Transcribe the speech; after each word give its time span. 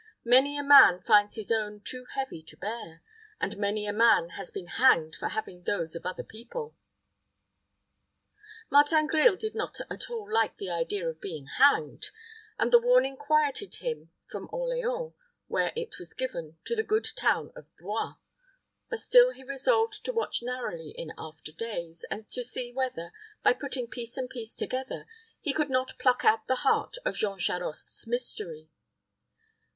Many 0.25 0.57
a 0.57 0.63
man 0.63 0.99
finds 1.03 1.35
his 1.35 1.51
own 1.51 1.81
too 1.81 2.05
heavy 2.15 2.41
to 2.41 2.57
bear, 2.57 3.03
and 3.39 3.55
many 3.57 3.85
a 3.85 3.93
man 3.93 4.29
has 4.29 4.49
been 4.49 4.65
hanged 4.65 5.15
for 5.15 5.27
having 5.29 5.61
those 5.61 5.95
of 5.95 6.07
other 6.07 6.23
people." 6.23 6.75
Martin 8.71 9.05
Grille 9.05 9.35
did 9.35 9.53
not 9.53 9.77
at 9.91 10.09
all 10.09 10.27
like 10.33 10.57
the 10.57 10.71
idea 10.71 11.07
of 11.07 11.21
being 11.21 11.45
hanged, 11.45 12.07
and 12.57 12.71
the 12.71 12.79
warning 12.81 13.15
quieted 13.15 13.75
him 13.75 14.09
from 14.25 14.49
Orleans, 14.51 15.13
where 15.45 15.71
it 15.75 15.99
was 15.99 16.15
given, 16.15 16.57
to 16.65 16.75
the 16.75 16.81
good 16.81 17.05
town, 17.15 17.51
of 17.55 17.67
Blois; 17.77 18.15
but 18.89 18.97
still 18.99 19.33
he 19.33 19.43
resolved 19.43 20.03
to 20.05 20.11
watch 20.11 20.41
narrowly 20.41 20.95
in 20.97 21.13
after 21.15 21.51
days, 21.51 22.05
and 22.09 22.27
to 22.31 22.43
see 22.43 22.71
whether, 22.73 23.11
by 23.43 23.53
putting 23.53 23.85
piece 23.85 24.17
and 24.17 24.27
piece 24.31 24.55
together, 24.55 25.05
he 25.41 25.53
could 25.53 25.69
not 25.69 25.99
pluck 25.99 26.25
out 26.25 26.47
the 26.47 26.55
heart 26.65 26.97
of 27.05 27.13
Jean 27.13 27.37
Charost's 27.37 28.07
mystery. 28.07 28.71